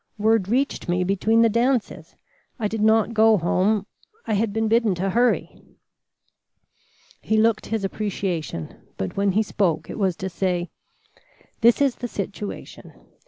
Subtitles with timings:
[0.17, 2.15] Word reached me between the dances.
[2.57, 3.85] I did not go home.
[4.25, 5.63] I had been bidden to hurry."
[7.21, 10.71] He looked his appreciation, but when he spoke it was to say:
[11.59, 12.93] "This is the situation.